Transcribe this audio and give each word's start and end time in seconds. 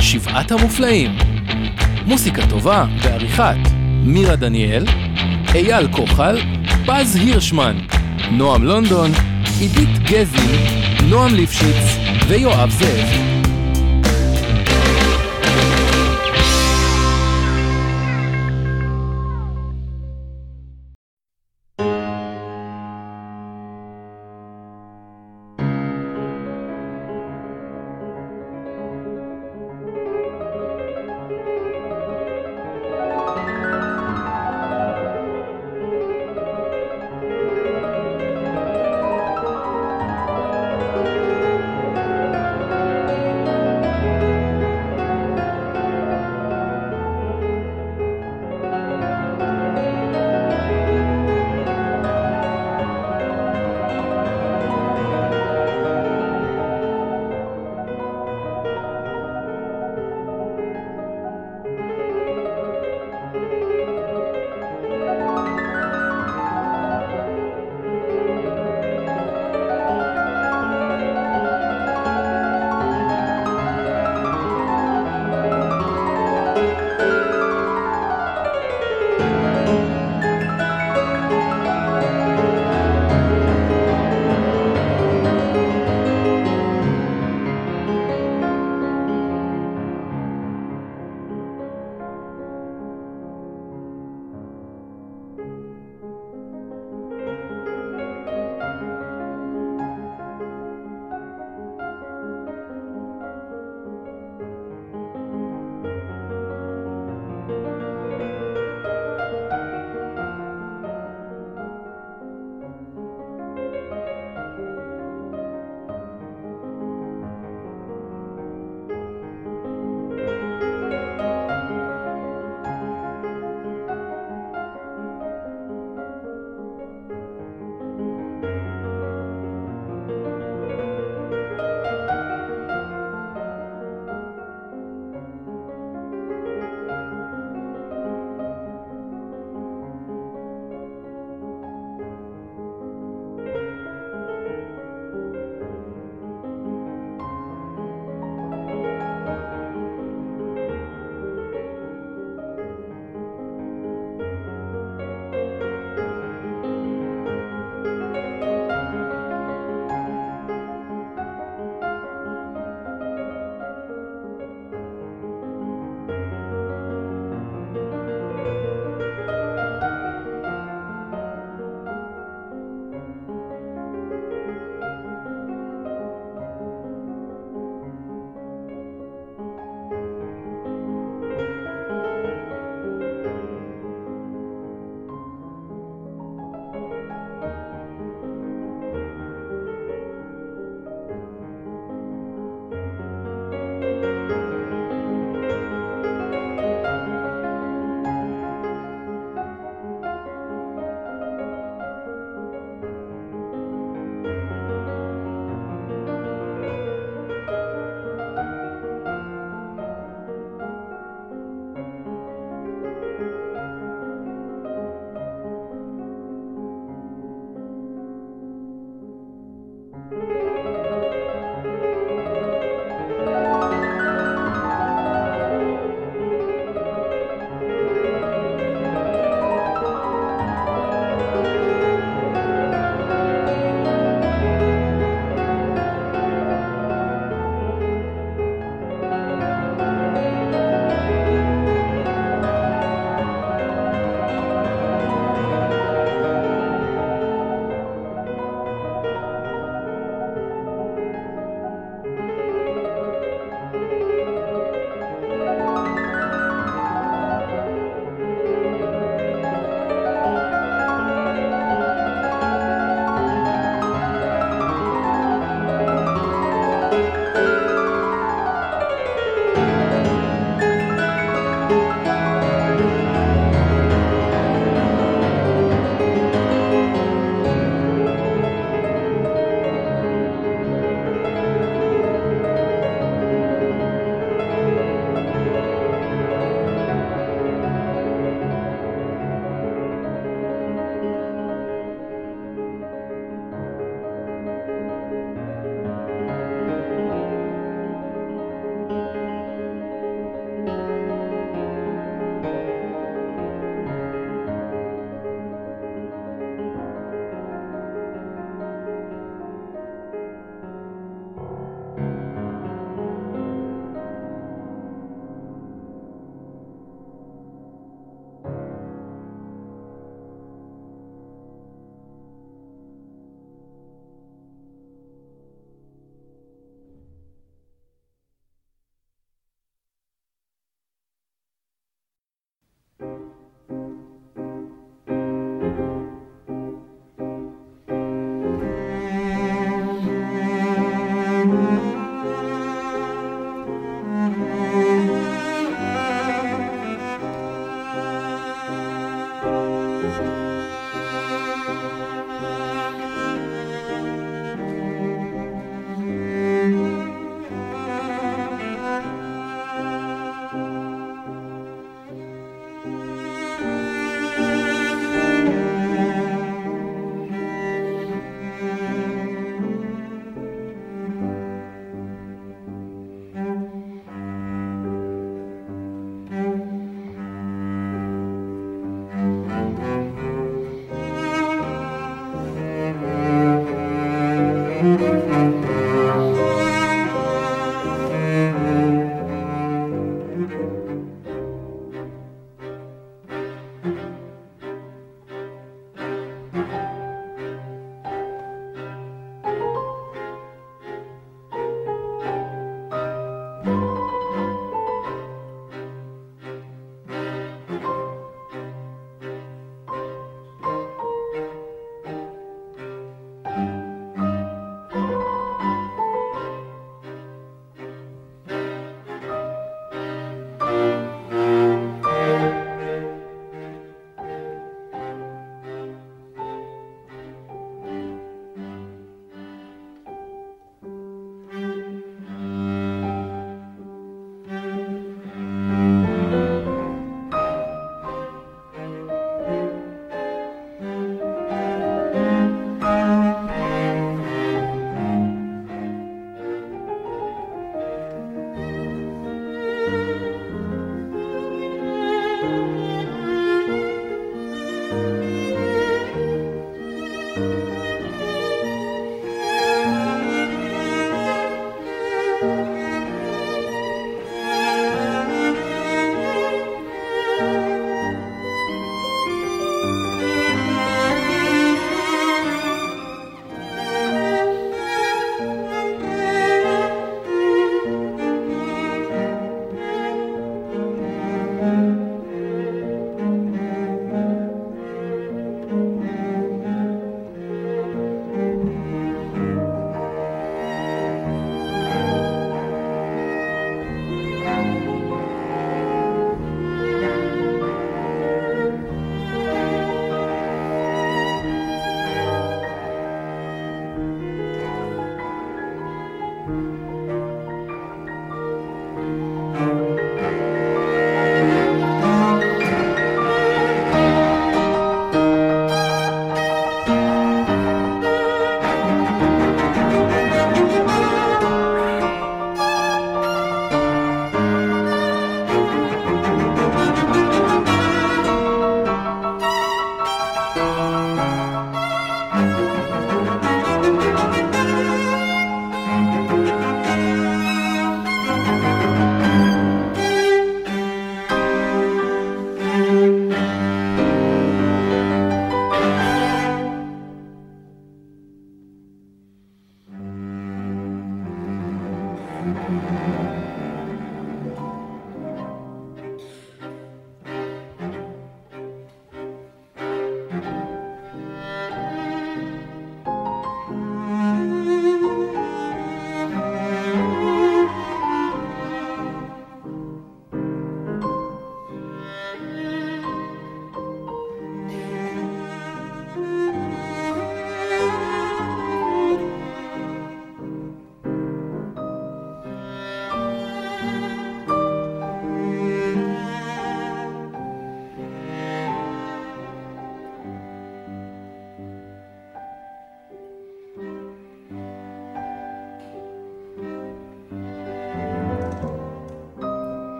שבעת 0.00 0.50
המופלאים 0.52 1.10
מוסיקה 2.06 2.46
טובה 2.46 2.86
בעריכת 3.02 3.56
מירה 4.04 4.36
דניאל, 4.36 4.84
אייל 5.54 5.88
כוחל, 5.92 6.38
פז 6.86 7.16
הירשמן, 7.16 7.76
נועם 8.30 8.64
לונדון, 8.64 9.10
עידית 9.58 9.98
גזי, 9.98 10.58
נועם 11.08 11.34
ליפשיץ 11.34 11.96
ויואב 12.28 12.70
זאב. 12.70 13.31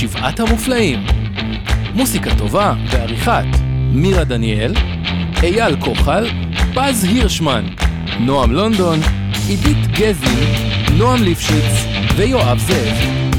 שבעת 0.00 0.40
המופלאים. 0.40 1.06
מוסיקה 1.94 2.30
טובה 2.38 2.74
בעריכת 2.92 3.44
מירה 3.92 4.24
דניאל, 4.24 4.74
אייל 5.42 5.76
כוחל, 5.80 6.26
פז 6.74 7.04
הירשמן, 7.04 7.64
נועם 8.20 8.52
לונדון, 8.52 8.98
עידית 9.48 9.86
גזי, 9.86 10.46
נועם 10.98 11.22
ליפשיץ 11.22 11.86
ויואב 12.16 12.58
זאב. 12.58 13.29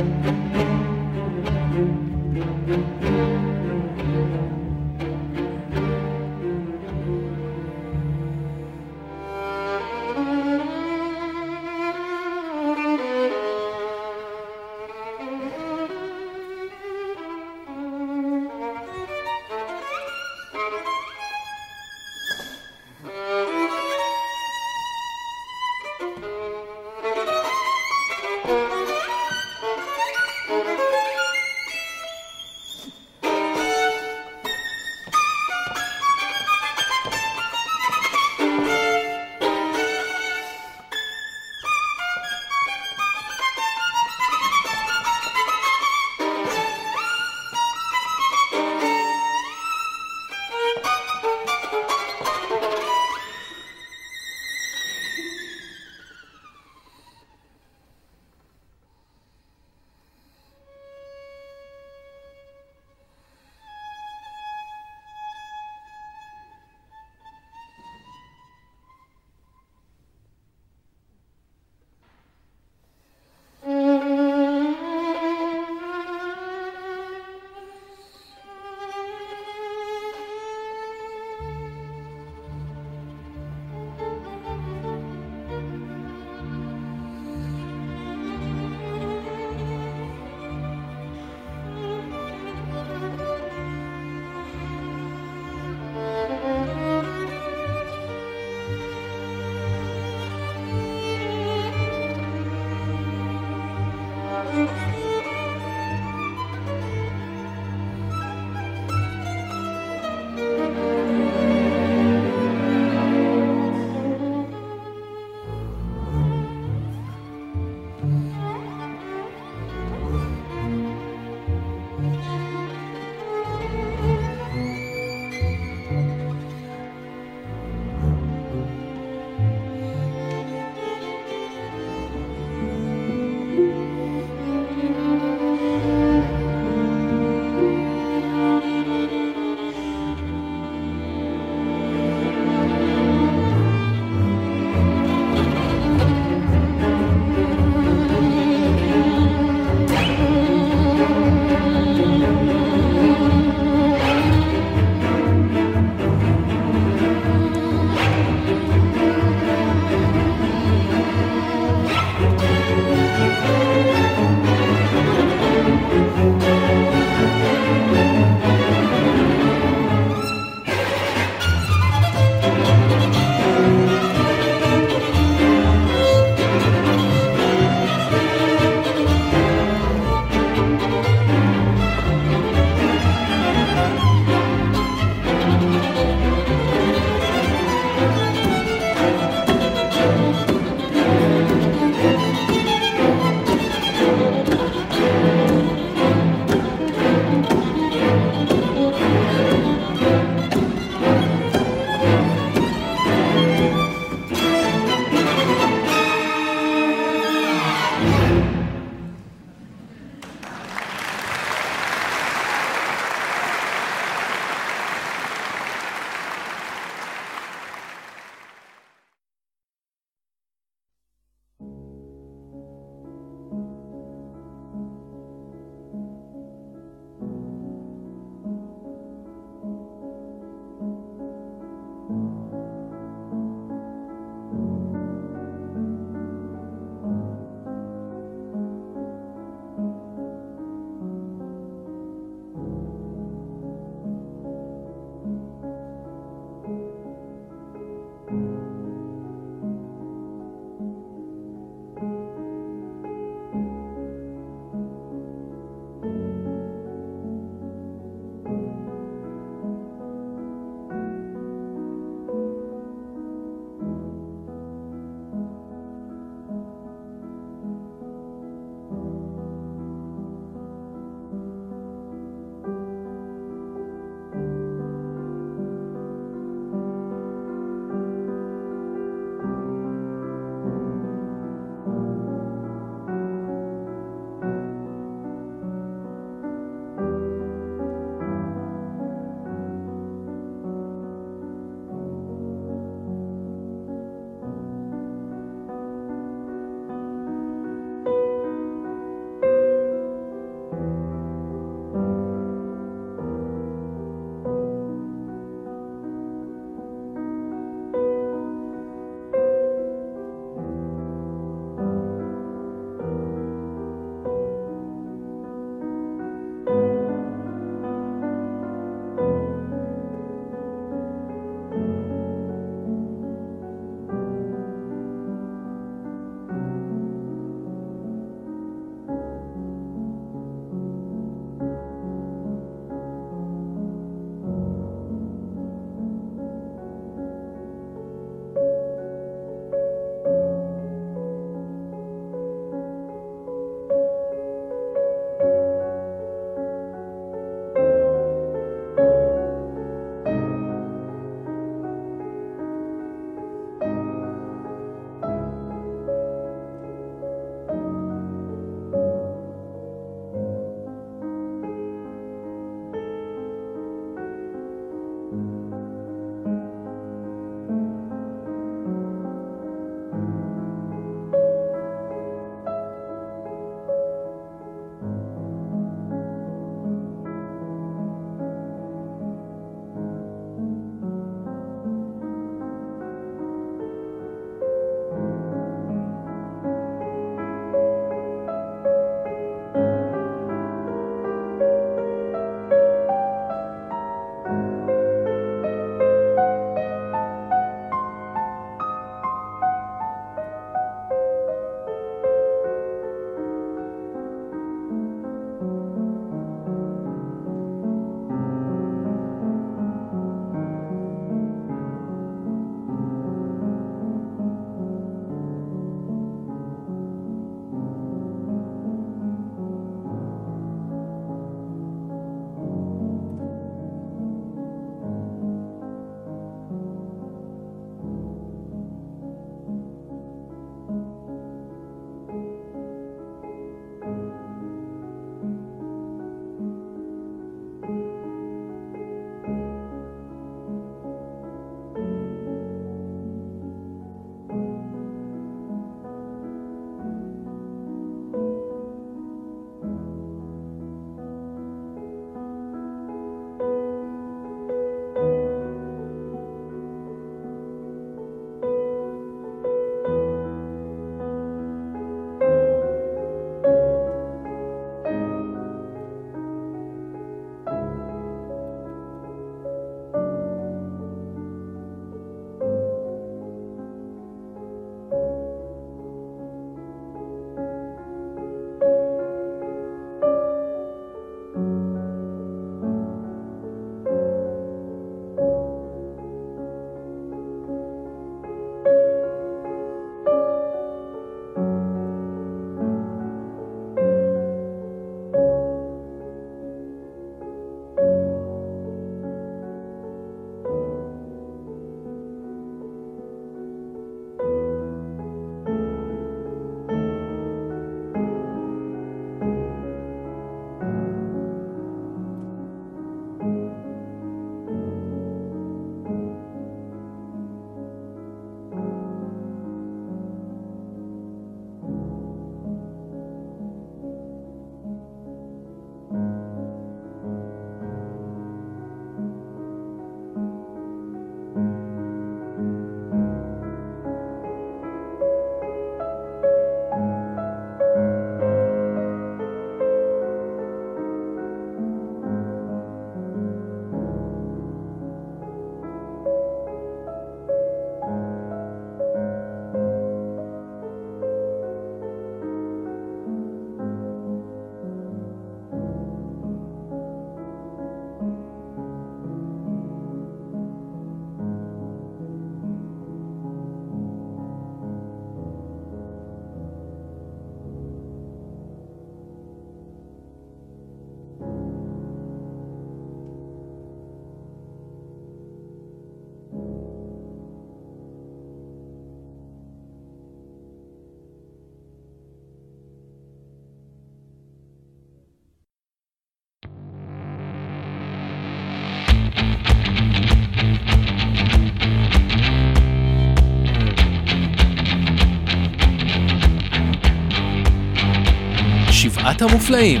המופלאים. 599.44 600.00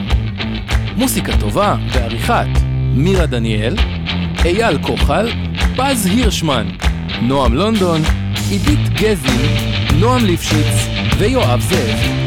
מוסיקה 0.96 1.32
טובה 1.40 1.76
בעריכת 1.94 2.46
מירה 2.94 3.26
דניאל, 3.26 3.76
אייל 4.44 4.78
כוחל, 4.82 5.28
פז 5.76 6.06
הירשמן, 6.06 6.66
נועם 7.22 7.54
לונדון, 7.54 8.00
עידית 8.50 8.88
גזי, 8.88 9.48
נועם 10.00 10.24
ליפשיץ 10.24 10.88
ויואב 11.18 11.60
זאב. 11.60 12.23